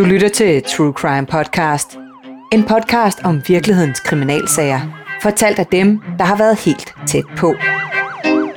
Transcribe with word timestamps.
Du 0.00 0.04
lytter 0.04 0.28
til 0.28 0.62
True 0.62 0.92
Crime 0.92 1.26
Podcast. 1.26 1.98
En 2.52 2.64
podcast 2.64 3.18
om 3.24 3.42
virkelighedens 3.48 4.00
kriminalsager. 4.00 4.80
Fortalt 5.22 5.58
af 5.58 5.66
dem, 5.66 6.00
der 6.18 6.24
har 6.24 6.36
været 6.36 6.58
helt 6.58 6.94
tæt 7.08 7.24
på. 7.36 7.54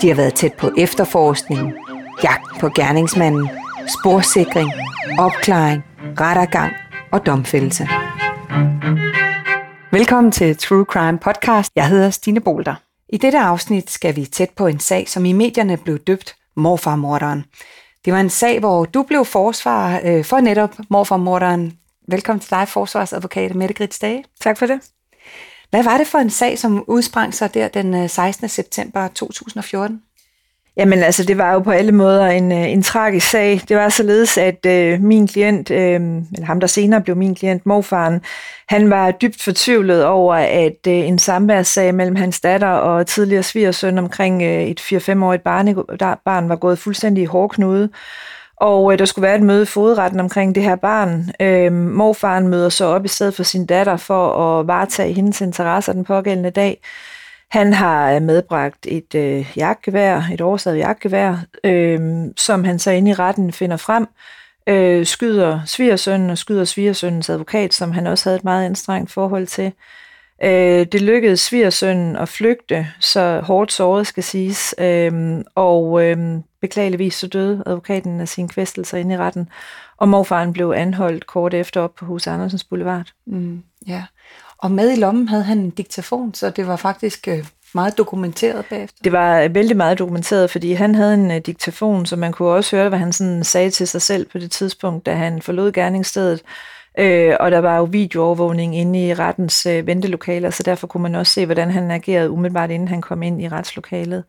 De 0.01 0.07
har 0.07 0.15
været 0.15 0.33
tæt 0.33 0.53
på 0.53 0.71
efterforskningen, 0.77 1.73
jagt 2.23 2.59
på 2.59 2.69
gerningsmanden, 2.75 3.49
sporsikring, 3.99 4.69
opklaring, 5.19 5.83
rettergang 6.19 6.73
og 7.11 7.25
domfældelse. 7.25 7.87
Velkommen 9.91 10.31
til 10.31 10.57
True 10.57 10.85
Crime 10.85 11.19
Podcast. 11.19 11.71
Jeg 11.75 11.87
hedder 11.87 12.09
Stine 12.09 12.39
Bolter. 12.39 12.75
I 13.09 13.17
dette 13.17 13.39
afsnit 13.39 13.91
skal 13.91 14.15
vi 14.15 14.25
tæt 14.25 14.49
på 14.49 14.67
en 14.67 14.79
sag, 14.79 15.09
som 15.09 15.25
i 15.25 15.31
medierne 15.31 15.77
blev 15.77 15.99
døbt 15.99 16.35
Morfarmorderen. 16.55 17.45
Det 18.05 18.13
var 18.13 18.19
en 18.19 18.29
sag, 18.29 18.59
hvor 18.59 18.85
du 18.85 19.03
blev 19.03 19.25
forsvar 19.25 20.01
øh, 20.03 20.25
for 20.25 20.39
netop 20.39 20.75
morfarmorderen. 20.89 21.77
Velkommen 22.07 22.39
til 22.39 22.49
dig, 22.49 22.67
forsvarsadvokat 22.67 23.55
Mette 23.55 23.73
Grits 23.73 23.99
Dage. 23.99 24.23
Tak 24.41 24.57
for 24.57 24.65
det. 24.65 24.79
Hvad 25.69 25.83
var 25.83 25.97
det 25.97 26.07
for 26.07 26.17
en 26.17 26.29
sag, 26.29 26.59
som 26.59 26.83
udsprang 26.87 27.33
sig 27.33 27.53
der 27.53 27.67
den 27.67 28.09
16. 28.09 28.45
Øh, 28.45 28.49
september 28.49 29.07
2014? 29.07 30.01
Jamen 30.77 31.03
altså, 31.03 31.23
det 31.23 31.37
var 31.37 31.53
jo 31.53 31.59
på 31.59 31.71
alle 31.71 31.91
måder 31.91 32.25
en, 32.25 32.51
øh, 32.51 32.71
en 32.71 32.83
tragisk 32.83 33.29
sag. 33.29 33.61
Det 33.69 33.77
var 33.77 33.89
således, 33.89 34.37
at 34.37 34.65
øh, 34.65 35.01
min 35.01 35.27
klient, 35.27 35.71
øh, 35.71 36.01
eller 36.33 36.45
ham 36.45 36.59
der 36.59 36.67
senere 36.67 37.01
blev 37.01 37.15
min 37.15 37.35
klient, 37.35 37.65
morfaren, 37.65 38.21
han 38.69 38.89
var 38.89 39.11
dybt 39.11 39.41
fortvivlet 39.41 40.05
over, 40.05 40.35
at 40.35 40.87
øh, 40.87 40.93
en 40.93 41.19
samværssag 41.19 41.95
mellem 41.95 42.15
hans 42.15 42.41
datter 42.41 42.67
og 42.67 43.07
tidligere 43.07 43.43
svigersøn 43.43 43.97
omkring 43.97 44.41
øh, 44.43 44.63
et 44.63 44.79
4-5-årigt 44.79 45.43
barn, 45.43 45.75
barn 46.25 46.49
var 46.49 46.55
gået 46.55 46.79
fuldstændig 46.79 47.21
i 47.21 47.25
hårdknude. 47.25 47.89
Og 48.57 48.93
øh, 48.93 48.99
der 48.99 49.05
skulle 49.05 49.23
være 49.23 49.35
et 49.35 49.43
møde 49.43 49.63
i 49.63 49.65
fodretten 49.65 50.19
omkring 50.19 50.55
det 50.55 50.63
her 50.63 50.75
barn. 50.75 51.31
Øh, 51.39 51.71
morfaren 51.71 52.47
møder 52.47 52.69
så 52.69 52.85
op 52.85 53.05
i 53.05 53.07
stedet 53.07 53.35
for 53.35 53.43
sin 53.43 53.65
datter 53.65 53.97
for 53.97 54.59
at 54.59 54.67
varetage 54.67 55.13
hendes 55.13 55.41
interesser 55.41 55.93
den 55.93 56.05
pågældende 56.05 56.49
dag. 56.49 56.79
Han 57.53 57.73
har 57.73 58.13
øh, 58.13 58.21
medbragt 58.21 58.87
et 58.89 59.15
øh, 59.15 59.53
jagtgevær, 59.57 60.21
et 60.33 60.41
oversaget 60.41 60.77
jagtgevær, 60.77 61.35
øh, 61.63 62.25
som 62.37 62.63
han 62.63 62.79
så 62.79 62.91
inde 62.91 63.11
i 63.11 63.13
retten 63.13 63.51
finder 63.51 63.77
frem, 63.77 64.07
øh, 64.67 65.05
skyder 65.05 65.59
svigersønnen 65.65 66.29
og 66.29 66.37
skyder 66.37 66.65
svigersønnens 66.65 67.29
advokat, 67.29 67.73
som 67.73 67.91
han 67.91 68.07
også 68.07 68.29
havde 68.29 68.37
et 68.37 68.43
meget 68.43 68.65
anstrengt 68.65 69.11
forhold 69.11 69.47
til. 69.47 69.73
Øh, 70.43 70.85
det 70.85 71.01
lykkedes 71.01 71.39
svigersønnen 71.39 72.15
at 72.15 72.29
flygte, 72.29 72.87
så 72.99 73.39
hårdt 73.43 73.71
såret 73.71 74.07
skal 74.07 74.23
siges, 74.23 74.75
øh, 74.77 75.43
og 75.55 76.03
øh, 76.03 76.17
beklageligvis 76.61 77.15
så 77.15 77.27
døde 77.27 77.63
advokaten 77.65 78.21
af 78.21 78.27
sine 78.27 78.49
kvæstelser 78.49 78.97
inde 78.97 79.15
i 79.15 79.17
retten, 79.17 79.49
og 79.97 80.09
morfaren 80.09 80.53
blev 80.53 80.73
anholdt 80.77 81.27
kort 81.27 81.53
efter 81.53 81.81
op 81.81 81.95
på 81.95 82.05
Hus 82.05 82.27
Andersens 82.27 82.63
Boulevard. 82.63 83.07
Mm, 83.25 83.63
ja, 83.87 84.03
og 84.63 84.71
med 84.71 84.91
i 84.91 84.95
lommen 84.95 85.27
havde 85.27 85.43
han 85.43 85.57
en 85.57 85.69
diktafon, 85.69 86.33
så 86.33 86.49
det 86.49 86.67
var 86.67 86.75
faktisk 86.75 87.27
øh, 87.27 87.45
meget 87.73 87.97
dokumenteret 87.97 88.65
bagefter. 88.69 88.97
Det 89.03 89.11
var 89.11 89.41
øh, 89.41 89.55
vældig 89.55 89.77
meget 89.77 89.99
dokumenteret, 89.99 90.49
fordi 90.49 90.73
han 90.73 90.95
havde 90.95 91.13
en 91.13 91.31
uh, 91.31 91.37
diktafon, 91.37 92.05
så 92.05 92.15
man 92.15 92.31
kunne 92.31 92.49
også 92.49 92.75
høre, 92.75 92.89
hvad 92.89 92.99
han 92.99 93.13
sådan 93.13 93.43
sagde 93.43 93.69
til 93.69 93.87
sig 93.87 94.01
selv 94.01 94.25
på 94.25 94.37
det 94.37 94.51
tidspunkt, 94.51 95.05
da 95.05 95.13
han 95.13 95.41
forlod 95.41 95.71
gerningsstedet. 95.71 96.41
Øh, 96.97 97.35
og 97.39 97.51
der 97.51 97.59
var 97.59 97.77
jo 97.77 97.83
videoovervågning 97.83 98.77
inde 98.77 99.07
i 99.07 99.13
rettens 99.13 99.65
øh, 99.65 99.87
ventelokaler, 99.87 100.49
så 100.49 100.63
derfor 100.63 100.87
kunne 100.87 101.03
man 101.03 101.15
også 101.15 101.33
se, 101.33 101.45
hvordan 101.45 101.71
han 101.71 101.91
agerede 101.91 102.29
umiddelbart, 102.29 102.71
inden 102.71 102.87
han 102.87 103.01
kom 103.01 103.23
ind 103.23 103.41
i 103.41 103.49
retslokalet. 103.49 104.23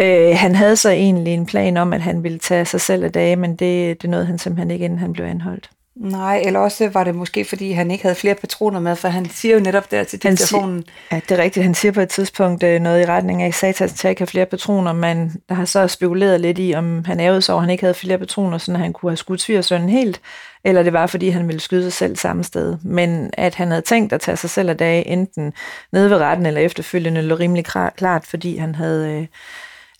Øh, 0.00 0.36
han 0.36 0.54
havde 0.54 0.76
så 0.76 0.90
egentlig 0.90 1.34
en 1.34 1.46
plan 1.46 1.76
om, 1.76 1.92
at 1.92 2.00
han 2.00 2.22
ville 2.22 2.38
tage 2.38 2.64
sig 2.64 2.80
selv 2.80 3.04
af 3.04 3.12
dage, 3.12 3.36
men 3.36 3.56
det, 3.56 4.02
det 4.02 4.10
nåede 4.10 4.26
han 4.26 4.38
simpelthen 4.38 4.70
ikke, 4.70 4.84
inden 4.84 4.98
han 4.98 5.12
blev 5.12 5.26
anholdt. 5.26 5.70
Nej, 6.00 6.42
eller 6.46 6.60
også 6.60 6.88
var 6.88 7.04
det 7.04 7.14
måske, 7.14 7.44
fordi 7.44 7.72
han 7.72 7.90
ikke 7.90 8.02
havde 8.02 8.14
flere 8.14 8.34
patroner 8.34 8.80
med, 8.80 8.96
for 8.96 9.08
han 9.08 9.30
siger 9.30 9.54
jo 9.54 9.60
netop 9.60 9.90
der 9.90 10.04
til 10.04 10.22
diktafonen. 10.22 10.84
Ja, 11.12 11.20
det 11.28 11.38
er 11.38 11.42
rigtigt. 11.42 11.64
Han 11.64 11.74
siger 11.74 11.92
på 11.92 12.00
et 12.00 12.08
tidspunkt 12.08 12.62
øh, 12.62 12.80
noget 12.80 13.02
i 13.02 13.06
retning 13.06 13.42
af, 13.42 13.46
at 13.46 13.54
Satans 13.54 14.04
ikke 14.04 14.20
har 14.20 14.26
flere 14.26 14.46
patroner, 14.46 14.92
men 14.92 15.42
der 15.48 15.54
har 15.54 15.64
så 15.64 15.88
spekuleret 15.88 16.40
lidt 16.40 16.58
i, 16.58 16.74
om 16.74 17.04
han 17.04 17.20
ærede 17.20 17.42
sig 17.42 17.54
over, 17.54 17.60
at 17.60 17.64
han 17.64 17.70
ikke 17.70 17.84
havde 17.84 17.94
flere 17.94 18.18
patroner, 18.18 18.58
så 18.58 18.76
han 18.76 18.92
kunne 18.92 19.10
have 19.10 19.16
skudt 19.16 19.40
svigersønnen 19.40 19.88
helt, 19.88 20.20
eller 20.64 20.82
det 20.82 20.92
var, 20.92 21.06
fordi 21.06 21.28
han 21.28 21.48
ville 21.48 21.60
skyde 21.60 21.82
sig 21.82 21.92
selv 21.92 22.16
samme 22.16 22.44
sted. 22.44 22.76
Men 22.82 23.30
at 23.32 23.54
han 23.54 23.68
havde 23.68 23.82
tænkt 23.82 24.12
at 24.12 24.20
tage 24.20 24.36
sig 24.36 24.50
selv 24.50 24.70
af 24.70 24.76
dag, 24.76 25.04
enten 25.06 25.52
nede 25.92 26.10
ved 26.10 26.16
retten 26.16 26.46
eller 26.46 26.60
efterfølgende, 26.60 27.22
lå 27.22 27.34
rimelig 27.34 27.64
klart, 27.96 28.26
fordi 28.26 28.56
han 28.56 28.74
havde 28.74 29.10
øh, 29.10 29.26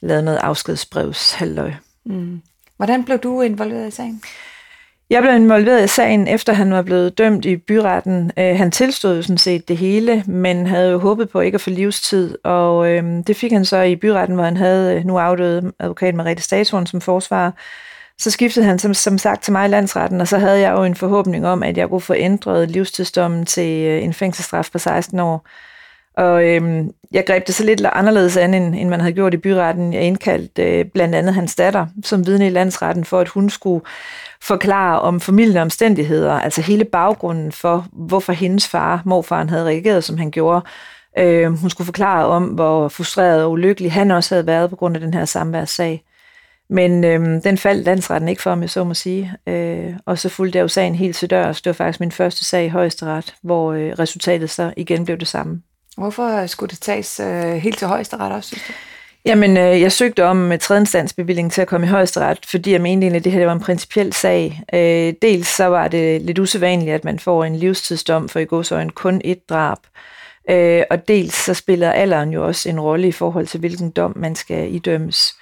lavet 0.00 0.24
noget 0.24 0.38
afskedsbrevs 0.38 1.32
halvøj. 1.32 1.72
Mm. 2.04 2.40
Hvordan 2.76 3.04
blev 3.04 3.18
du 3.18 3.40
involveret 3.40 3.88
i 3.88 3.90
sagen? 3.90 4.22
Jeg 5.10 5.22
blev 5.22 5.34
involveret 5.34 5.84
i 5.84 5.88
sagen, 5.88 6.28
efter 6.28 6.52
han 6.52 6.72
var 6.72 6.82
blevet 6.82 7.18
dømt 7.18 7.44
i 7.44 7.56
byretten. 7.56 8.32
Øh, 8.38 8.56
han 8.56 8.70
tilstod 8.70 9.16
jo 9.16 9.22
sådan 9.22 9.38
set 9.38 9.68
det 9.68 9.76
hele, 9.76 10.24
men 10.26 10.66
havde 10.66 10.90
jo 10.90 10.98
håbet 10.98 11.28
på 11.28 11.40
ikke 11.40 11.54
at 11.54 11.60
få 11.60 11.70
livstid, 11.70 12.38
og 12.44 12.90
øh, 12.90 13.04
det 13.26 13.36
fik 13.36 13.52
han 13.52 13.64
så 13.64 13.82
i 13.82 13.96
byretten, 13.96 14.34
hvor 14.34 14.44
han 14.44 14.56
havde 14.56 14.96
øh, 14.96 15.04
nu 15.04 15.18
afdøde 15.18 15.72
advokat 15.78 16.14
Mariette 16.14 16.42
Statoren 16.42 16.86
som 16.86 17.00
forsvar. 17.00 17.54
Så 18.18 18.30
skiftede 18.30 18.66
han 18.66 18.78
som, 18.78 18.94
som 18.94 19.18
sagt 19.18 19.42
til 19.42 19.52
mig 19.52 19.66
i 19.66 19.68
landsretten, 19.68 20.20
og 20.20 20.28
så 20.28 20.38
havde 20.38 20.60
jeg 20.60 20.72
jo 20.72 20.84
en 20.84 20.94
forhåbning 20.94 21.46
om, 21.46 21.62
at 21.62 21.76
jeg 21.76 21.88
kunne 21.88 22.00
få 22.00 22.14
ændret 22.14 22.70
livstidsdommen 22.70 23.46
til 23.46 23.86
øh, 23.86 24.02
en 24.04 24.14
fængselsstraf 24.14 24.68
på 24.72 24.78
16 24.78 25.20
år. 25.20 25.46
Og 26.16 26.44
øh, 26.44 26.84
jeg 27.12 27.24
greb 27.26 27.46
det 27.46 27.54
så 27.54 27.64
lidt 27.64 27.86
anderledes 27.92 28.36
an, 28.36 28.54
end, 28.54 28.74
end 28.74 28.88
man 28.88 29.00
havde 29.00 29.12
gjort 29.12 29.34
i 29.34 29.36
byretten. 29.36 29.92
Jeg 29.92 30.02
indkaldte 30.02 30.62
øh, 30.62 30.84
blandt 30.84 31.14
andet 31.14 31.34
hans 31.34 31.54
datter 31.54 31.86
som 32.04 32.26
vidne 32.26 32.46
i 32.46 32.50
landsretten, 32.50 33.04
for 33.04 33.20
at 33.20 33.28
hun 33.28 33.50
skulle 33.50 33.84
forklare 34.42 35.00
om 35.00 35.20
familien 35.20 35.56
omstændigheder, 35.56 36.32
altså 36.32 36.62
hele 36.62 36.84
baggrunden 36.84 37.52
for, 37.52 37.86
hvorfor 37.92 38.32
hendes 38.32 38.68
far, 38.68 39.02
morfaren, 39.04 39.48
havde 39.48 39.64
reageret, 39.64 40.04
som 40.04 40.18
han 40.18 40.30
gjorde. 40.30 40.64
Øh, 41.18 41.52
hun 41.52 41.70
skulle 41.70 41.86
forklare 41.86 42.26
om, 42.26 42.44
hvor 42.44 42.88
frustreret 42.88 43.44
og 43.44 43.50
ulykkelig 43.50 43.92
han 43.92 44.10
også 44.10 44.34
havde 44.34 44.46
været 44.46 44.70
på 44.70 44.76
grund 44.76 44.96
af 44.96 45.00
den 45.00 45.14
her 45.14 45.24
samværssag. 45.24 46.04
Men 46.70 47.04
øh, 47.04 47.44
den 47.44 47.58
faldt 47.58 47.84
landsretten 47.84 48.28
ikke 48.28 48.42
for, 48.42 48.50
om 48.50 48.62
jeg 48.62 48.70
så 48.70 48.84
må 48.84 48.94
sige. 48.94 49.32
Øh, 49.46 49.92
og 50.06 50.18
så 50.18 50.28
fulgte 50.28 50.56
jeg 50.56 50.62
jo 50.62 50.68
sagen 50.68 50.94
helt 50.94 51.16
til 51.16 51.30
dørs. 51.30 51.62
Det 51.62 51.70
var 51.70 51.74
faktisk 51.74 52.00
min 52.00 52.12
første 52.12 52.44
sag 52.44 52.64
i 52.64 52.68
højesteret, 52.68 53.34
hvor 53.42 53.72
øh, 53.72 53.92
resultatet 53.98 54.50
så 54.50 54.72
igen 54.76 55.04
blev 55.04 55.18
det 55.18 55.28
samme. 55.28 55.62
Hvorfor 55.96 56.46
skulle 56.46 56.70
det 56.70 56.80
tages 56.80 57.20
øh, 57.20 57.52
helt 57.52 57.78
til 57.78 57.88
højesteret 57.88 58.32
også, 58.32 58.48
synes 58.48 58.62
du? 58.68 58.72
Jamen, 59.24 59.56
øh, 59.56 59.80
jeg 59.80 59.92
søgte 59.92 60.24
om 60.24 60.52
øh, 60.52 60.58
tredjeinstansbevilling 60.58 61.52
til 61.52 61.62
at 61.62 61.68
komme 61.68 61.86
i 61.86 61.90
højesteret, 61.90 62.46
fordi 62.46 62.72
jeg 62.72 62.80
mente 62.80 63.04
egentlig, 63.04 63.18
at 63.18 63.24
det 63.24 63.32
her 63.32 63.46
var 63.46 63.52
en 63.52 63.60
principiel 63.60 64.12
sag. 64.12 64.62
Øh, 64.72 65.14
dels 65.22 65.48
så 65.48 65.64
var 65.64 65.88
det 65.88 66.22
lidt 66.22 66.38
usædvanligt, 66.38 66.94
at 66.94 67.04
man 67.04 67.18
får 67.18 67.44
en 67.44 67.56
livstidsdom 67.56 68.28
for 68.28 68.38
i 68.38 68.44
godsøjen 68.44 68.90
kun 68.90 69.20
et 69.24 69.48
drab. 69.48 69.78
Øh, 70.50 70.82
og 70.90 71.08
dels 71.08 71.34
så 71.34 71.54
spiller 71.54 71.92
alderen 71.92 72.30
jo 72.30 72.46
også 72.46 72.68
en 72.68 72.80
rolle 72.80 73.08
i 73.08 73.12
forhold 73.12 73.46
til, 73.46 73.60
hvilken 73.60 73.90
dom 73.90 74.12
man 74.16 74.34
skal 74.34 74.74
idømmes. 74.74 75.34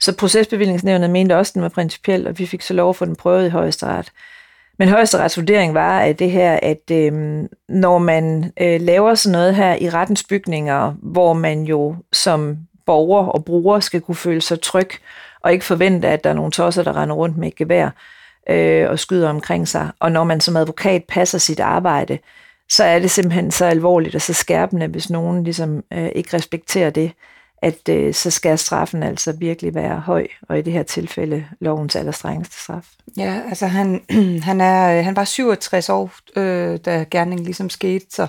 Så 0.00 0.16
procesbevillingsnævnet 0.16 1.10
mente 1.10 1.36
også, 1.36 1.50
at 1.50 1.54
den 1.54 1.62
var 1.62 1.68
principiel, 1.68 2.26
og 2.26 2.38
vi 2.38 2.46
fik 2.46 2.62
så 2.62 2.74
lov 2.74 2.90
at 2.90 2.96
få 2.96 3.04
den 3.04 3.16
prøvet 3.16 3.46
i 3.46 3.50
højesteret. 3.50 4.12
Men 4.78 4.88
højesterets 4.88 5.36
vurdering 5.36 5.74
var, 5.74 6.00
at 6.00 6.18
det 6.18 6.30
her, 6.30 6.58
at 6.62 6.90
øh, 6.90 7.42
når 7.68 7.98
man 7.98 8.52
øh, 8.60 8.80
laver 8.80 9.14
sådan 9.14 9.32
noget 9.32 9.54
her 9.54 9.76
i 9.80 9.90
rettens 9.90 10.24
bygninger, 10.24 10.94
hvor 11.02 11.32
man 11.32 11.62
jo 11.62 11.96
som 12.12 12.58
borger 12.86 13.26
og 13.26 13.44
bruger 13.44 13.80
skal 13.80 14.00
kunne 14.00 14.14
føle 14.14 14.40
sig 14.40 14.60
tryg, 14.60 14.90
og 15.40 15.52
ikke 15.52 15.64
forvente, 15.64 16.08
at 16.08 16.24
der 16.24 16.30
er 16.30 16.34
nogle 16.34 16.52
tosser, 16.52 16.82
der 16.82 16.96
render 16.96 17.16
rundt 17.16 17.36
med 17.36 17.48
et 17.48 17.56
gevær 17.56 17.90
øh, 18.50 18.90
og 18.90 18.98
skyder 18.98 19.28
omkring 19.28 19.68
sig. 19.68 19.90
Og 20.00 20.12
når 20.12 20.24
man 20.24 20.40
som 20.40 20.56
advokat 20.56 21.04
passer 21.08 21.38
sit 21.38 21.60
arbejde, 21.60 22.18
så 22.68 22.84
er 22.84 22.98
det 22.98 23.10
simpelthen 23.10 23.50
så 23.50 23.64
alvorligt 23.64 24.14
og 24.14 24.20
så 24.20 24.32
skærpende, 24.32 24.86
hvis 24.86 25.10
nogen 25.10 25.44
ligesom 25.44 25.84
øh, 25.92 26.08
ikke 26.14 26.36
respekterer 26.36 26.90
det 26.90 27.12
at 27.62 27.88
øh, 27.88 28.14
så 28.14 28.30
skal 28.30 28.58
straffen 28.58 29.02
altså 29.02 29.32
virkelig 29.32 29.74
være 29.74 30.00
høj, 30.00 30.26
og 30.48 30.58
i 30.58 30.62
det 30.62 30.72
her 30.72 30.82
tilfælde 30.82 31.44
lovens 31.60 31.96
allerstrengeste 31.96 32.60
straf. 32.60 32.86
Ja, 33.16 33.40
altså 33.48 33.66
han, 33.66 34.02
han, 34.48 34.60
er, 34.60 35.02
han 35.02 35.16
var 35.16 35.24
67 35.24 35.88
år, 35.88 36.12
øh, 36.36 36.78
da 36.84 37.04
gerningen 37.10 37.44
ligesom 37.44 37.70
skete, 37.70 38.06
så 38.10 38.26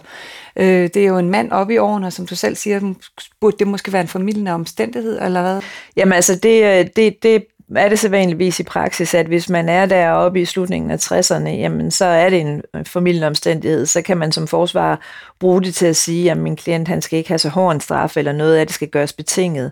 øh, 0.56 0.90
det 0.94 0.98
er 0.98 1.08
jo 1.08 1.18
en 1.18 1.30
mand 1.30 1.52
op 1.52 1.70
i 1.70 1.78
årene, 1.78 2.12
som 2.12 2.26
du 2.26 2.36
selv 2.36 2.56
siger, 2.56 2.94
burde 3.42 3.58
det 3.60 3.68
måske 3.68 3.94
være 3.94 4.02
en 4.02 4.08
familiende 4.08 4.52
omstændighed, 4.52 5.22
eller 5.22 5.42
hvad? 5.42 5.62
Jamen 5.96 6.14
altså, 6.14 6.36
det, 6.36 6.64
øh, 6.64 6.88
det, 6.96 7.24
det 7.24 7.46
er 7.76 7.90
det 7.90 8.00
så 8.00 8.10
vanligvis 8.10 8.60
i 8.60 8.64
praksis, 8.64 9.14
at 9.14 9.26
hvis 9.26 9.50
man 9.50 9.70
er 9.70 9.86
deroppe 9.86 10.42
i 10.42 10.46
slutningen 10.46 10.92
af 10.92 11.12
60'erne, 11.12 11.50
jamen 11.50 11.92
så 11.92 12.06
er 12.06 12.30
det 12.30 12.42
en 12.42 12.62
øh, 12.76 12.86
familieomstændighed. 12.86 13.86
Så 13.86 14.02
kan 14.02 14.18
man 14.18 14.32
som 14.32 14.48
forsvar 14.48 15.00
bruge 15.40 15.62
det 15.62 15.76
til 15.76 15.86
at 15.86 15.96
sige, 15.96 16.32
at 16.32 16.38
min 16.38 16.56
klient 16.56 16.88
han 16.88 17.02
skal 17.02 17.18
ikke 17.18 17.30
have 17.30 17.40
så 17.40 17.50
hård 17.50 17.76
en 17.76 17.82
straf, 17.82 18.18
eller 18.18 18.32
noget 18.32 18.56
af 18.56 18.68
det 18.68 18.76
skal 18.76 18.90
gøres 18.90 19.14
betinget. 19.14 19.72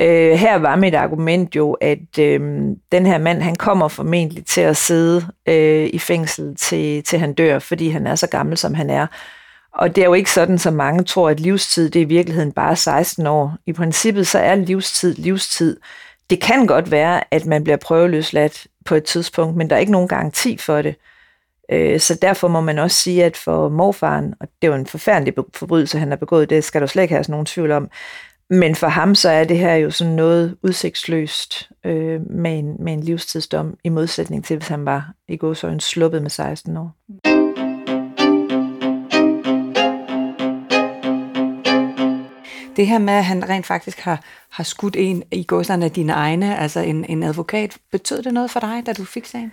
Øh, 0.00 0.32
her 0.32 0.58
var 0.58 0.76
mit 0.76 0.94
argument 0.94 1.56
jo, 1.56 1.72
at 1.72 2.18
øh, 2.18 2.40
den 2.92 3.06
her 3.06 3.18
mand, 3.18 3.42
han 3.42 3.56
kommer 3.56 3.88
formentlig 3.88 4.46
til 4.46 4.60
at 4.60 4.76
sidde 4.76 5.26
øh, 5.46 5.90
i 5.92 5.98
fængsel 5.98 6.56
til, 6.56 7.02
til 7.02 7.18
han 7.18 7.32
dør, 7.34 7.58
fordi 7.58 7.88
han 7.88 8.06
er 8.06 8.14
så 8.14 8.26
gammel, 8.26 8.56
som 8.56 8.74
han 8.74 8.90
er. 8.90 9.06
Og 9.74 9.96
det 9.96 10.02
er 10.02 10.06
jo 10.06 10.14
ikke 10.14 10.30
sådan, 10.30 10.58
som 10.58 10.74
mange 10.74 11.04
tror, 11.04 11.30
at 11.30 11.40
livstid 11.40 11.90
det 11.90 12.00
er 12.00 12.04
i 12.04 12.08
virkeligheden 12.08 12.52
bare 12.52 12.76
16 12.76 13.26
år. 13.26 13.56
I 13.66 13.72
princippet 13.72 14.26
så 14.26 14.38
er 14.38 14.54
livstid 14.54 15.14
livstid. 15.14 15.76
Det 16.30 16.40
kan 16.40 16.66
godt 16.66 16.90
være, 16.90 17.34
at 17.34 17.46
man 17.46 17.64
bliver 17.64 17.76
prøveløsladt 17.76 18.66
på 18.84 18.94
et 18.94 19.04
tidspunkt, 19.04 19.56
men 19.56 19.70
der 19.70 19.76
er 19.76 19.80
ikke 19.80 19.92
nogen 19.92 20.08
garanti 20.08 20.56
for 20.56 20.82
det. 20.82 20.94
Øh, 21.72 22.00
så 22.00 22.14
derfor 22.22 22.48
må 22.48 22.60
man 22.60 22.78
også 22.78 22.96
sige, 22.96 23.24
at 23.24 23.36
for 23.36 23.68
morfaren, 23.68 24.34
og 24.40 24.48
det 24.62 24.68
er 24.68 24.72
jo 24.72 24.78
en 24.78 24.86
forfærdelig 24.86 25.34
forbrydelse, 25.54 25.98
han 25.98 26.08
har 26.08 26.16
begået, 26.16 26.50
det 26.50 26.64
skal 26.64 26.80
der 26.80 26.86
slet 26.86 27.02
ikke 27.02 27.14
have 27.14 27.24
nogen 27.28 27.46
tvivl 27.46 27.70
om, 27.70 27.90
men 28.50 28.74
for 28.74 28.86
ham 28.86 29.14
så 29.14 29.28
er 29.28 29.44
det 29.44 29.58
her 29.58 29.74
jo 29.74 29.90
sådan 29.90 30.12
noget 30.12 30.56
udsigtsløst 30.62 31.70
øh, 31.84 32.20
med, 32.30 32.58
en, 32.58 32.76
med 32.78 32.92
en 32.92 33.00
livstidsdom, 33.00 33.76
i 33.84 33.88
modsætning 33.88 34.44
til, 34.44 34.56
hvis 34.56 34.68
han 34.68 34.84
var 34.84 35.12
i 35.28 35.36
går 35.36 35.54
så 35.54 35.66
en 35.68 35.80
sluppet 35.80 36.22
med 36.22 36.30
16 36.30 36.76
år. 36.76 37.41
Det 42.76 42.86
her 42.86 42.98
med, 42.98 43.14
at 43.14 43.24
han 43.24 43.48
rent 43.48 43.66
faktisk 43.66 44.00
har, 44.00 44.20
har 44.50 44.64
skudt 44.64 44.96
en 44.96 45.22
i 45.32 45.44
godserne 45.48 45.84
af 45.84 45.90
dine 45.90 46.12
egne, 46.12 46.58
altså 46.58 46.80
en, 46.80 47.04
en 47.04 47.22
advokat, 47.22 47.76
betød 47.92 48.22
det 48.22 48.34
noget 48.34 48.50
for 48.50 48.60
dig, 48.60 48.82
da 48.86 48.92
du 48.92 49.04
fik 49.04 49.26
sagen? 49.26 49.52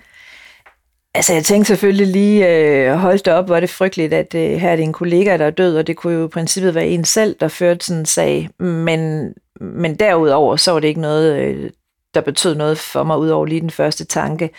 Altså, 1.14 1.32
jeg 1.32 1.44
tænkte 1.44 1.68
selvfølgelig 1.68 2.06
lige, 2.06 2.48
øh, 2.48 2.94
holdt 2.94 3.28
op, 3.28 3.46
hvor 3.46 3.60
det 3.60 3.70
frygteligt, 3.70 4.12
at 4.12 4.34
øh, 4.34 4.50
her 4.50 4.70
er 4.70 4.76
det 4.76 4.82
en 4.82 4.92
kollega, 4.92 5.36
der 5.36 5.46
er 5.46 5.50
død, 5.50 5.76
og 5.76 5.86
det 5.86 5.96
kunne 5.96 6.14
jo 6.14 6.24
i 6.24 6.28
princippet 6.28 6.74
være 6.74 6.86
en 6.86 7.04
selv, 7.04 7.36
der 7.40 7.48
førte 7.48 7.86
sådan 7.86 8.00
en 8.00 8.06
sag. 8.06 8.48
Men, 8.58 9.32
men 9.60 9.94
derudover, 9.94 10.56
så 10.56 10.72
var 10.72 10.80
det 10.80 10.88
ikke 10.88 11.00
noget, 11.00 11.36
øh, 11.36 11.70
der 12.14 12.20
betød 12.20 12.54
noget 12.54 12.78
for 12.78 13.02
mig, 13.04 13.18
udover 13.18 13.46
lige 13.46 13.60
den 13.60 13.70
første 13.70 14.04
tanke. 14.04 14.50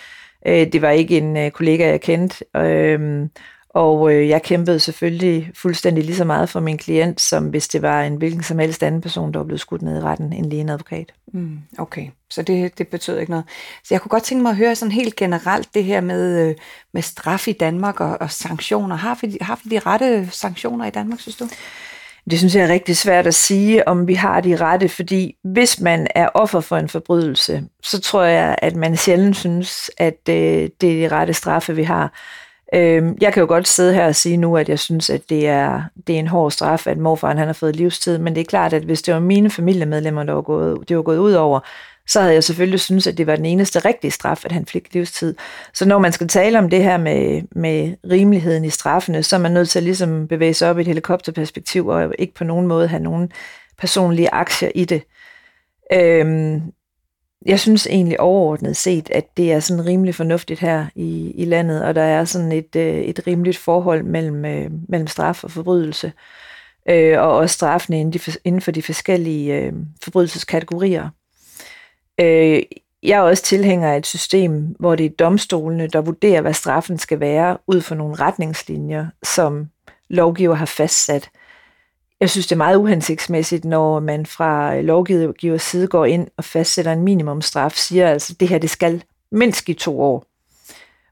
Øh, 0.47 0.73
det 0.73 0.81
var 0.81 0.89
ikke 0.89 1.17
en 1.17 1.37
øh, 1.37 1.51
kollega, 1.51 1.89
jeg 1.89 2.01
kendte, 2.01 2.45
øh, 2.57 3.27
og 3.73 4.13
øh, 4.13 4.29
jeg 4.29 4.43
kæmpede 4.43 4.79
selvfølgelig 4.79 5.51
fuldstændig 5.55 6.03
lige 6.03 6.15
så 6.15 6.25
meget 6.25 6.49
for 6.49 6.59
min 6.59 6.77
klient, 6.77 7.21
som 7.21 7.45
hvis 7.45 7.67
det 7.67 7.81
var 7.81 8.03
en 8.03 8.15
hvilken 8.15 8.43
som 8.43 8.59
helst 8.59 8.83
anden 8.83 9.01
person, 9.01 9.33
der 9.33 9.39
var 9.39 9.45
blevet 9.45 9.61
skudt 9.61 9.81
ned 9.81 9.97
i 9.97 10.01
retten, 10.01 10.33
end 10.33 10.45
lige 10.45 10.61
en 10.61 10.69
advokat. 10.69 11.13
Mm, 11.33 11.59
okay, 11.77 12.07
så 12.29 12.41
det, 12.41 12.77
det 12.77 12.87
betød 12.87 13.19
ikke 13.19 13.31
noget. 13.31 13.45
Så 13.83 13.87
jeg 13.93 14.01
kunne 14.01 14.09
godt 14.09 14.23
tænke 14.23 14.41
mig 14.41 14.49
at 14.49 14.55
høre 14.55 14.75
sådan 14.75 14.91
helt 14.91 15.15
generelt 15.15 15.73
det 15.73 15.83
her 15.83 16.01
med, 16.01 16.49
øh, 16.49 16.55
med 16.93 17.01
straf 17.01 17.47
i 17.47 17.53
Danmark 17.53 17.99
og, 17.99 18.17
og 18.21 18.31
sanktioner. 18.31 18.95
Har 18.95 19.17
vi, 19.21 19.37
har 19.41 19.59
vi 19.63 19.75
de 19.75 19.79
rette 19.79 20.27
sanktioner 20.31 20.85
i 20.85 20.89
Danmark, 20.89 21.19
synes 21.19 21.35
du? 21.35 21.47
Det 22.29 22.39
synes 22.39 22.55
jeg 22.55 22.63
er 22.63 22.73
rigtig 22.73 22.97
svært 22.97 23.27
at 23.27 23.35
sige, 23.35 23.87
om 23.87 24.07
vi 24.07 24.13
har 24.13 24.41
de 24.41 24.55
rette, 24.55 24.89
fordi 24.89 25.35
hvis 25.43 25.79
man 25.79 26.07
er 26.15 26.29
offer 26.33 26.59
for 26.59 26.77
en 26.77 26.89
forbrydelse, 26.89 27.63
så 27.83 28.01
tror 28.01 28.23
jeg, 28.23 28.55
at 28.61 28.75
man 28.75 28.97
sjældent 28.97 29.37
synes, 29.37 29.91
at 29.97 30.19
øh, 30.29 30.35
det 30.81 31.03
er 31.03 31.09
de 31.09 31.15
rette 31.15 31.33
straffe, 31.33 31.75
vi 31.75 31.83
har. 31.83 32.13
Øh, 32.73 33.03
jeg 33.21 33.33
kan 33.33 33.41
jo 33.41 33.47
godt 33.47 33.67
sidde 33.67 33.93
her 33.93 34.05
og 34.05 34.15
sige 34.15 34.37
nu, 34.37 34.57
at 34.57 34.69
jeg 34.69 34.79
synes, 34.79 35.09
at 35.09 35.29
det 35.29 35.47
er, 35.47 35.81
det 36.07 36.15
er 36.15 36.19
en 36.19 36.27
hård 36.27 36.51
straf, 36.51 36.87
at 36.87 36.97
morfaren 36.97 37.37
han 37.37 37.47
har 37.47 37.53
fået 37.53 37.75
livstid, 37.75 38.17
men 38.17 38.35
det 38.35 38.41
er 38.41 38.45
klart, 38.45 38.73
at 38.73 38.83
hvis 38.83 39.01
det 39.01 39.13
var 39.13 39.19
mine 39.19 39.49
familiemedlemmer, 39.49 40.23
der 40.23 40.33
var 40.33 40.41
gået, 40.41 40.89
det 40.89 40.97
var 40.97 41.03
gået 41.03 41.17
ud 41.17 41.31
over, 41.31 41.59
så 42.07 42.21
havde 42.21 42.33
jeg 42.33 42.43
selvfølgelig 42.43 42.79
synes, 42.79 43.07
at 43.07 43.17
det 43.17 43.27
var 43.27 43.35
den 43.35 43.45
eneste 43.45 43.79
rigtige 43.79 44.11
straf, 44.11 44.45
at 44.45 44.51
han 44.51 44.65
fik 44.65 44.93
livstid. 44.93 45.35
Så 45.73 45.85
når 45.85 45.99
man 45.99 46.11
skal 46.11 46.27
tale 46.27 46.59
om 46.59 46.69
det 46.69 46.83
her 46.83 46.97
med, 46.97 47.41
med 47.55 47.95
rimeligheden 48.11 48.65
i 48.65 48.69
straffene, 48.69 49.23
så 49.23 49.35
er 49.35 49.39
man 49.39 49.51
nødt 49.51 49.69
til 49.69 49.83
ligesom 49.83 50.09
at 50.09 50.13
ligesom 50.13 50.27
bevæge 50.27 50.53
sig 50.53 50.69
op 50.69 50.77
i 50.77 50.81
et 50.81 50.87
helikopterperspektiv, 50.87 51.87
og 51.87 52.13
ikke 52.19 52.33
på 52.33 52.43
nogen 52.43 52.67
måde 52.67 52.87
have 52.87 53.03
nogen 53.03 53.31
personlige 53.77 54.33
aktier 54.33 54.71
i 54.75 54.85
det. 54.85 55.03
Øhm, 55.93 56.61
jeg 57.45 57.59
synes 57.59 57.87
egentlig 57.87 58.19
overordnet 58.19 58.77
set, 58.77 59.09
at 59.09 59.37
det 59.37 59.51
er 59.51 59.59
sådan 59.59 59.85
rimelig 59.85 60.15
fornuftigt 60.15 60.59
her 60.59 60.85
i, 60.95 61.31
i 61.35 61.45
landet, 61.45 61.83
og 61.83 61.95
der 61.95 62.01
er 62.01 62.25
sådan 62.25 62.51
et, 62.51 62.75
øh, 62.75 62.95
et 62.95 63.27
rimeligt 63.27 63.57
forhold 63.57 64.03
mellem, 64.03 64.45
øh, 64.45 64.71
mellem 64.89 65.07
straf 65.07 65.43
og 65.43 65.51
forbrydelse, 65.51 66.11
øh, 66.89 67.19
og 67.19 67.31
også 67.31 67.53
straffene 67.53 67.99
inden, 67.99 68.13
de, 68.13 68.19
inden 68.43 68.61
for 68.61 68.71
de 68.71 68.81
forskellige 68.81 69.55
øh, 69.55 69.73
forbrydelseskategorier. 70.03 71.09
Øh, 72.21 72.61
jeg 73.03 73.17
er 73.17 73.21
også 73.21 73.43
tilhænger 73.43 73.93
af 73.93 73.97
et 73.97 74.07
system, 74.07 74.75
hvor 74.79 74.95
det 74.95 75.05
er 75.05 75.09
domstolene, 75.09 75.87
der 75.87 76.01
vurderer, 76.01 76.41
hvad 76.41 76.53
straffen 76.53 76.97
skal 76.97 77.19
være, 77.19 77.57
ud 77.67 77.81
fra 77.81 77.95
nogle 77.95 78.15
retningslinjer, 78.15 79.07
som 79.23 79.69
lovgiver 80.09 80.55
har 80.55 80.65
fastsat. 80.65 81.29
Jeg 82.21 82.29
synes, 82.29 82.47
det 82.47 82.55
er 82.55 82.57
meget 82.57 82.77
uhensigtsmæssigt, 82.77 83.65
når 83.65 83.99
man 83.99 84.25
fra 84.25 84.81
lovgivers 84.81 85.61
side 85.61 85.87
går 85.87 86.05
ind 86.05 86.27
og 86.37 86.43
fastsætter 86.43 86.91
en 86.91 87.03
minimumstraf, 87.03 87.71
siger 87.71 88.09
altså, 88.09 88.33
det 88.33 88.47
her 88.47 88.57
det 88.57 88.69
skal 88.69 89.03
mindst 89.31 89.69
i 89.69 89.73
to 89.73 90.01
år. 90.01 90.25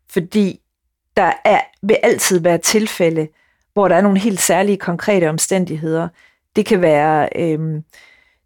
Fordi 0.10 0.62
der 1.18 1.34
er, 1.46 1.62
vil 1.82 1.98
altid 2.04 2.40
være 2.40 2.58
tilfælde, 2.58 3.28
hvor 3.74 3.88
der 3.88 3.96
er 3.96 4.02
nogle 4.02 4.20
helt 4.20 4.42
særlige 4.42 4.78
konkrete 4.78 5.30
omstændigheder. 5.30 6.08
Det 6.56 6.66
kan 6.66 6.82
være 6.82 7.30
øh, 7.36 7.82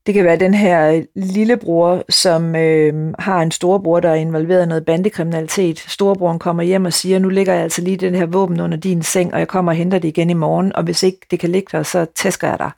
det 0.06 0.14
kan 0.14 0.26
være 0.26 0.38
den 0.38 0.54
her 0.54 0.92
øh, 0.92 1.04
lillebror, 1.16 2.04
som 2.10 2.56
øh, 2.56 3.14
har 3.20 3.42
en 3.42 3.52
storebror, 3.52 4.00
der 4.00 4.10
er 4.10 4.16
involveret 4.16 4.64
i 4.64 4.68
noget 4.68 4.86
bandekriminalitet. 4.86 5.80
Storebroren 5.80 6.40
kommer 6.40 6.64
hjem 6.64 6.86
og 6.86 6.94
siger, 6.94 7.20
nu 7.20 7.30
ligger 7.30 7.54
jeg 7.54 7.64
altså 7.64 7.82
lige 7.82 7.98
den 7.98 8.16
her 8.16 8.26
våben 8.26 8.60
under 8.60 8.78
din 8.78 9.04
seng, 9.04 9.34
og 9.34 9.40
jeg 9.40 9.48
kommer 9.48 9.72
og 9.72 9.76
henter 9.76 10.00
det 10.00 10.08
igen 10.08 10.30
i 10.30 10.34
morgen, 10.34 10.76
og 10.76 10.84
hvis 10.84 11.04
ikke 11.04 11.20
det 11.32 11.40
kan 11.40 11.50
ligge 11.50 11.78
der, 11.78 11.84
så 11.84 12.06
tæsker 12.16 12.48
jeg 12.48 12.60
dig. 12.60 12.72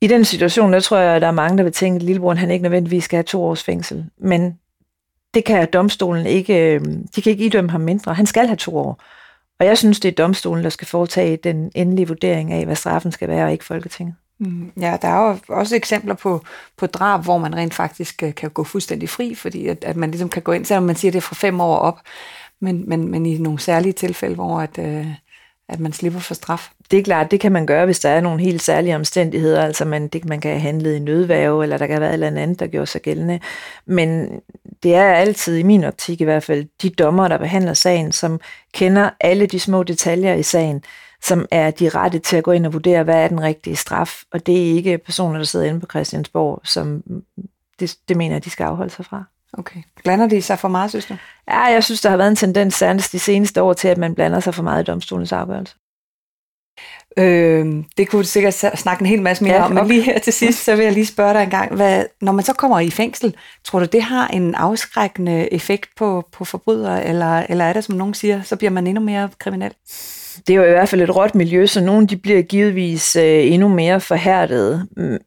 I 0.00 0.06
den 0.06 0.24
situation, 0.24 0.72
der 0.72 0.80
tror 0.80 0.98
jeg, 0.98 1.14
at 1.14 1.22
der 1.22 1.28
er 1.28 1.32
mange, 1.32 1.58
der 1.58 1.64
vil 1.64 1.72
tænke, 1.72 1.96
at 1.96 2.02
lillebroren 2.02 2.38
han 2.38 2.50
ikke 2.50 2.62
nødvendigvis 2.62 3.04
skal 3.04 3.16
have 3.16 3.24
to 3.24 3.44
års 3.44 3.62
fængsel. 3.62 4.06
Men 4.18 4.58
det 5.34 5.44
kan 5.44 5.68
domstolen 5.72 6.26
ikke, 6.26 6.74
øh, 6.74 6.80
de 7.16 7.22
kan 7.22 7.30
ikke 7.30 7.46
idømme 7.46 7.70
ham 7.70 7.80
mindre. 7.80 8.14
Han 8.14 8.26
skal 8.26 8.46
have 8.46 8.56
to 8.56 8.76
år. 8.76 9.02
Og 9.60 9.66
jeg 9.66 9.78
synes, 9.78 10.00
det 10.00 10.08
er 10.08 10.24
domstolen, 10.24 10.64
der 10.64 10.70
skal 10.70 10.88
foretage 10.88 11.36
den 11.36 11.72
endelige 11.74 12.08
vurdering 12.08 12.52
af, 12.52 12.64
hvad 12.64 12.76
straffen 12.76 13.12
skal 13.12 13.28
være, 13.28 13.44
og 13.44 13.52
ikke 13.52 13.64
Folketinget. 13.64 14.14
Mm, 14.40 14.72
ja, 14.80 14.96
der 15.02 15.08
er 15.08 15.28
jo 15.28 15.38
også 15.48 15.76
eksempler 15.76 16.14
på, 16.14 16.44
på 16.76 16.86
drab, 16.86 17.24
hvor 17.24 17.38
man 17.38 17.56
rent 17.56 17.74
faktisk 17.74 18.22
øh, 18.22 18.34
kan 18.34 18.50
gå 18.50 18.64
fuldstændig 18.64 19.08
fri, 19.08 19.34
fordi 19.34 19.66
at, 19.66 19.84
at 19.84 19.96
man 19.96 20.10
ligesom 20.10 20.28
kan 20.28 20.42
gå 20.42 20.52
ind, 20.52 20.64
selvom 20.64 20.84
man 20.84 20.96
siger, 20.96 21.10
at 21.10 21.12
det 21.12 21.18
er 21.18 21.22
fra 21.22 21.34
fem 21.34 21.60
år 21.60 21.76
op, 21.76 22.00
men, 22.60 22.88
men, 22.88 23.08
men 23.08 23.26
i 23.26 23.38
nogle 23.38 23.58
særlige 23.58 23.92
tilfælde, 23.92 24.34
hvor 24.34 24.60
at, 24.60 24.78
øh, 24.78 25.06
at 25.68 25.80
man 25.80 25.92
slipper 25.92 26.20
for 26.20 26.34
straf. 26.34 26.70
Det 26.90 26.98
er 26.98 27.02
klart, 27.02 27.30
det 27.30 27.40
kan 27.40 27.52
man 27.52 27.66
gøre, 27.66 27.84
hvis 27.84 28.00
der 28.00 28.08
er 28.08 28.20
nogle 28.20 28.40
helt 28.40 28.62
særlige 28.62 28.96
omstændigheder, 28.96 29.64
altså 29.64 29.84
man, 29.84 30.08
det, 30.08 30.24
man 30.24 30.40
kan 30.40 30.50
have 30.50 30.60
handlet 30.60 30.96
i 30.96 30.98
nødværve, 30.98 31.62
eller 31.62 31.78
der 31.78 31.86
kan 31.86 32.00
være 32.00 32.10
et 32.10 32.14
eller 32.14 32.42
andet, 32.42 32.60
der 32.60 32.66
gjorde 32.66 32.86
sig 32.86 33.02
gældende. 33.02 33.40
Men 33.86 34.40
det 34.82 34.94
er 34.94 35.12
altid, 35.12 35.56
i 35.56 35.62
min 35.62 35.84
optik 35.84 36.20
i 36.20 36.24
hvert 36.24 36.42
fald, 36.44 36.66
de 36.82 36.90
dommer, 36.90 37.28
der 37.28 37.38
behandler 37.38 37.74
sagen, 37.74 38.12
som 38.12 38.40
kender 38.74 39.10
alle 39.20 39.46
de 39.46 39.60
små 39.60 39.82
detaljer 39.82 40.34
i 40.34 40.42
sagen, 40.42 40.82
som 41.22 41.46
er 41.50 41.70
de 41.70 41.88
rette 41.88 42.18
til 42.18 42.36
at 42.36 42.44
gå 42.44 42.52
ind 42.52 42.66
og 42.66 42.72
vurdere, 42.72 43.02
hvad 43.02 43.24
er 43.24 43.28
den 43.28 43.42
rigtige 43.42 43.76
straf. 43.76 44.22
Og 44.32 44.46
det 44.46 44.70
er 44.70 44.74
ikke 44.74 44.98
personer, 44.98 45.38
der 45.38 45.44
sidder 45.44 45.66
inde 45.66 45.80
på 45.80 45.86
Christiansborg, 45.90 46.60
som 46.64 47.02
det, 47.80 47.96
det 48.08 48.16
mener 48.16 48.34
jeg, 48.34 48.44
de 48.44 48.50
skal 48.50 48.64
afholde 48.64 48.90
sig 48.90 49.04
fra. 49.04 49.24
Okay. 49.52 49.82
Blander 50.04 50.28
de 50.28 50.42
sig 50.42 50.58
for 50.58 50.68
meget, 50.68 50.90
synes 50.90 51.06
du? 51.06 51.16
Ja, 51.48 51.60
jeg 51.60 51.84
synes, 51.84 52.00
der 52.00 52.10
har 52.10 52.16
været 52.16 52.30
en 52.30 52.36
tendens 52.36 52.74
særligt 52.74 53.12
de 53.12 53.18
seneste 53.18 53.62
år 53.62 53.72
til, 53.72 53.88
at 53.88 53.98
man 53.98 54.14
blander 54.14 54.40
sig 54.40 54.54
for 54.54 54.62
meget 54.62 54.82
i 54.82 54.86
domstolens 54.86 55.32
afgørelse. 55.32 55.74
Øh, 57.16 57.84
det 57.96 58.08
kunne 58.08 58.22
du 58.22 58.26
sikkert 58.26 58.54
snakke 58.54 59.02
en 59.02 59.06
hel 59.06 59.22
masse 59.22 59.44
mere 59.44 59.54
ja, 59.54 59.64
om, 59.64 59.72
men 59.72 59.86
lige 59.86 60.02
her 60.02 60.18
til 60.18 60.32
sidst, 60.32 60.64
så 60.64 60.76
vil 60.76 60.84
jeg 60.84 60.92
lige 60.92 61.06
spørge 61.06 61.34
dig 61.34 61.42
en 61.42 61.50
gang, 61.50 61.74
hvad, 61.74 62.04
når 62.20 62.32
man 62.32 62.44
så 62.44 62.52
kommer 62.52 62.80
i 62.80 62.90
fængsel, 62.90 63.36
tror 63.64 63.78
du, 63.78 63.84
det 63.84 64.02
har 64.02 64.28
en 64.28 64.54
afskrækkende 64.54 65.52
effekt 65.52 65.90
på, 65.96 66.28
på 66.32 66.44
forbrydere, 66.44 67.06
eller, 67.06 67.46
eller 67.48 67.64
er 67.64 67.72
det, 67.72 67.84
som 67.84 67.94
nogen 67.94 68.14
siger, 68.14 68.42
så 68.42 68.56
bliver 68.56 68.70
man 68.70 68.86
endnu 68.86 69.04
mere 69.04 69.28
kriminel? 69.38 69.74
Det 70.46 70.52
er 70.52 70.56
jo 70.56 70.64
i 70.64 70.70
hvert 70.70 70.88
fald 70.88 71.02
et 71.02 71.16
råt 71.16 71.34
miljø, 71.34 71.66
så 71.66 71.80
nogle 71.80 72.06
de 72.06 72.16
bliver 72.16 72.42
givetvis 72.42 73.16
øh, 73.16 73.52
endnu 73.52 73.68
mere 73.68 74.00
forhærdede. 74.00 74.86
Mm, 74.96 75.18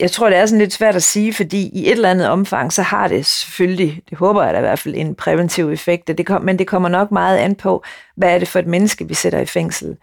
jeg 0.00 0.10
tror, 0.10 0.28
det 0.28 0.38
er 0.38 0.46
sådan 0.46 0.58
lidt 0.58 0.72
svært 0.72 0.96
at 0.96 1.02
sige, 1.02 1.32
fordi 1.32 1.70
i 1.72 1.86
et 1.86 1.92
eller 1.92 2.10
andet 2.10 2.28
omfang, 2.28 2.72
så 2.72 2.82
har 2.82 3.08
det 3.08 3.26
selvfølgelig, 3.26 4.02
det 4.10 4.18
håber 4.18 4.44
jeg 4.44 4.54
da 4.54 4.58
i 4.58 4.62
hvert 4.62 4.78
fald, 4.78 4.94
en 4.96 5.14
præventiv 5.14 5.70
effekt, 5.70 6.08
det 6.08 6.26
kom, 6.26 6.42
men 6.42 6.58
det 6.58 6.66
kommer 6.66 6.88
nok 6.88 7.12
meget 7.12 7.38
an 7.38 7.54
på, 7.54 7.84
hvad 8.16 8.34
er 8.34 8.38
det 8.38 8.48
for 8.48 8.58
et 8.58 8.66
menneske, 8.66 9.08
vi 9.08 9.14
sætter 9.14 9.38
i 9.38 9.46
fængsel. 9.46 9.96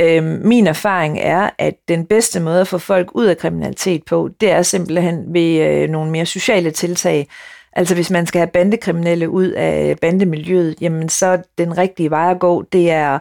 Øhm, 0.00 0.40
min 0.44 0.66
erfaring 0.66 1.18
er, 1.20 1.50
at 1.58 1.74
den 1.88 2.06
bedste 2.06 2.40
måde 2.40 2.60
at 2.60 2.68
få 2.68 2.78
folk 2.78 3.10
ud 3.14 3.26
af 3.26 3.38
kriminalitet 3.38 4.02
på, 4.04 4.30
det 4.40 4.50
er 4.50 4.62
simpelthen 4.62 5.34
ved 5.34 5.60
øh, 5.60 5.90
nogle 5.90 6.10
mere 6.10 6.26
sociale 6.26 6.70
tiltag. 6.70 7.28
Altså 7.76 7.94
hvis 7.94 8.10
man 8.10 8.26
skal 8.26 8.38
have 8.38 8.50
bandekriminelle 8.50 9.30
ud 9.30 9.48
af 9.48 9.96
bandemiljøet, 10.00 10.76
jamen 10.80 11.08
så 11.08 11.42
den 11.58 11.78
rigtige 11.78 12.10
vej 12.10 12.30
at 12.30 12.38
gå, 12.38 12.62
det 12.62 12.90
er 12.90 13.18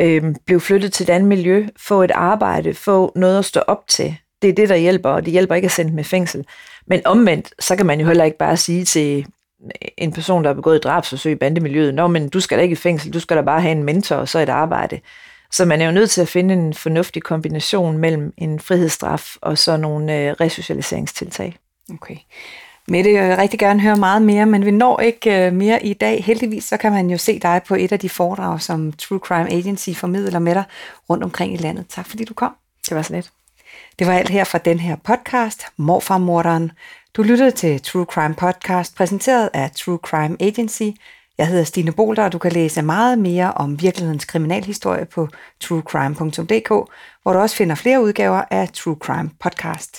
øh, 0.00 0.22
blive 0.46 0.60
flyttet 0.60 0.92
til 0.92 1.04
et 1.04 1.10
andet 1.10 1.28
miljø, 1.28 1.66
få 1.76 2.02
et 2.02 2.10
arbejde, 2.10 2.74
få 2.74 3.12
noget 3.16 3.38
at 3.38 3.44
stå 3.44 3.60
op 3.60 3.88
til. 3.88 4.16
Det 4.42 4.50
er 4.50 4.54
det, 4.54 4.68
der 4.68 4.76
hjælper, 4.76 5.10
og 5.10 5.24
det 5.24 5.32
hjælper 5.32 5.54
ikke 5.54 5.66
at 5.66 5.72
sende 5.72 5.92
med 5.92 6.04
fængsel. 6.04 6.46
Men 6.86 7.02
omvendt, 7.04 7.54
så 7.58 7.76
kan 7.76 7.86
man 7.86 8.00
jo 8.00 8.06
heller 8.06 8.24
ikke 8.24 8.38
bare 8.38 8.56
sige 8.56 8.84
til 8.84 9.26
en 9.98 10.12
person, 10.12 10.42
der 10.44 10.48
har 10.48 10.54
begået 10.54 10.84
drabsforsøg 10.84 11.32
i 11.32 11.34
bandemiljøet, 11.36 11.94
Nå, 11.94 12.06
men 12.06 12.28
du 12.28 12.40
skal 12.40 12.58
da 12.58 12.62
ikke 12.62 12.72
i 12.72 12.76
fængsel, 12.76 13.12
du 13.12 13.20
skal 13.20 13.36
da 13.36 13.42
bare 13.42 13.60
have 13.60 13.72
en 13.72 13.82
mentor 13.82 14.16
og 14.16 14.28
så 14.28 14.38
et 14.38 14.48
arbejde. 14.48 15.00
Så 15.50 15.64
man 15.64 15.80
er 15.80 15.86
jo 15.86 15.92
nødt 15.92 16.10
til 16.10 16.22
at 16.22 16.28
finde 16.28 16.54
en 16.54 16.74
fornuftig 16.74 17.22
kombination 17.22 17.98
mellem 17.98 18.32
en 18.36 18.60
frihedsstraf 18.60 19.36
og 19.40 19.58
så 19.58 19.76
nogle 19.76 20.18
øh, 20.18 20.32
resocialiseringstiltag. 20.32 21.56
Okay. 21.92 22.16
Mette, 22.88 23.12
jeg 23.12 23.28
vil 23.28 23.36
rigtig 23.36 23.58
gerne 23.58 23.80
høre 23.80 23.96
meget 23.96 24.22
mere, 24.22 24.46
men 24.46 24.64
vi 24.64 24.70
når 24.70 25.00
ikke 25.00 25.46
øh, 25.46 25.52
mere 25.52 25.86
i 25.86 25.92
dag. 25.92 26.24
Heldigvis 26.24 26.64
så 26.64 26.76
kan 26.76 26.92
man 26.92 27.10
jo 27.10 27.18
se 27.18 27.38
dig 27.38 27.60
på 27.68 27.74
et 27.74 27.92
af 27.92 27.98
de 27.98 28.08
foredrag, 28.08 28.60
som 28.60 28.92
True 28.92 29.18
Crime 29.18 29.52
Agency 29.52 29.90
formidler 29.90 30.38
med 30.38 30.54
dig 30.54 30.64
rundt 31.10 31.24
omkring 31.24 31.54
i 31.54 31.56
landet. 31.56 31.86
Tak 31.88 32.06
fordi 32.06 32.24
du 32.24 32.34
kom. 32.34 32.52
Det 32.88 32.96
var 32.96 33.02
så 33.02 33.12
lidt. 33.14 33.30
Det 33.98 34.06
var 34.06 34.12
alt 34.12 34.28
her 34.28 34.44
fra 34.44 34.58
den 34.58 34.78
her 34.78 34.96
podcast, 34.96 35.66
Morfarmorderen. 35.76 36.72
Du 37.16 37.22
lyttede 37.22 37.50
til 37.50 37.82
True 37.82 38.04
Crime 38.04 38.34
Podcast, 38.34 38.96
præsenteret 38.96 39.50
af 39.54 39.70
True 39.70 39.98
Crime 40.02 40.36
Agency. 40.40 40.98
Jeg 41.38 41.48
hedder 41.48 41.64
Stine 41.64 41.92
Bolter, 41.92 42.24
og 42.24 42.32
du 42.32 42.38
kan 42.38 42.52
læse 42.52 42.82
meget 42.82 43.18
mere 43.18 43.52
om 43.52 43.82
virkelighedens 43.82 44.24
kriminalhistorie 44.24 45.04
på 45.04 45.28
truecrime.dk, 45.60 46.68
hvor 47.22 47.32
du 47.32 47.38
også 47.38 47.56
finder 47.56 47.74
flere 47.74 48.02
udgaver 48.02 48.42
af 48.50 48.68
True 48.68 48.96
Crime 49.00 49.30
Podcast. 49.40 49.98